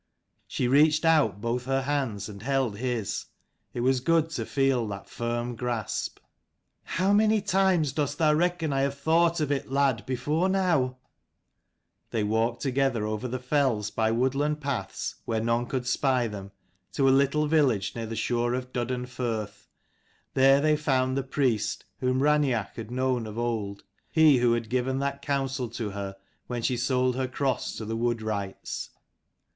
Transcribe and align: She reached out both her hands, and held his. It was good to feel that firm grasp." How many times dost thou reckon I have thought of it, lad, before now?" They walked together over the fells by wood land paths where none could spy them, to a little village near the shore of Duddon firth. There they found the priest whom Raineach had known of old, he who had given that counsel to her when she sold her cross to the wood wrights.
She 0.47 0.67
reached 0.67 1.05
out 1.05 1.41
both 1.41 1.65
her 1.65 1.83
hands, 1.83 2.27
and 2.27 2.41
held 2.41 2.79
his. 2.79 3.25
It 3.71 3.81
was 3.81 3.99
good 3.99 4.31
to 4.31 4.47
feel 4.47 4.87
that 4.87 5.07
firm 5.07 5.55
grasp." 5.55 6.17
How 6.95 7.13
many 7.13 7.39
times 7.39 7.93
dost 7.93 8.17
thou 8.17 8.33
reckon 8.33 8.73
I 8.73 8.81
have 8.81 8.97
thought 8.97 9.39
of 9.39 9.51
it, 9.51 9.71
lad, 9.71 10.03
before 10.07 10.49
now?" 10.49 10.97
They 12.09 12.23
walked 12.23 12.63
together 12.63 13.05
over 13.05 13.27
the 13.27 13.37
fells 13.37 13.91
by 13.91 14.09
wood 14.09 14.33
land 14.33 14.59
paths 14.59 15.17
where 15.25 15.39
none 15.39 15.67
could 15.67 15.85
spy 15.85 16.27
them, 16.27 16.51
to 16.93 17.07
a 17.07 17.11
little 17.11 17.45
village 17.45 17.93
near 17.95 18.07
the 18.07 18.15
shore 18.15 18.55
of 18.55 18.73
Duddon 18.73 19.05
firth. 19.05 19.67
There 20.33 20.59
they 20.61 20.75
found 20.75 21.15
the 21.15 21.21
priest 21.21 21.85
whom 21.99 22.23
Raineach 22.23 22.73
had 22.73 22.89
known 22.89 23.27
of 23.27 23.37
old, 23.37 23.83
he 24.11 24.39
who 24.39 24.53
had 24.53 24.67
given 24.67 24.97
that 24.97 25.21
counsel 25.21 25.69
to 25.69 25.91
her 25.91 26.15
when 26.47 26.63
she 26.63 26.75
sold 26.75 27.15
her 27.15 27.27
cross 27.27 27.75
to 27.75 27.85
the 27.85 27.95
wood 27.95 28.23
wrights. 28.23 28.89